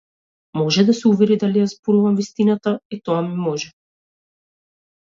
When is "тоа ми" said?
3.05-3.41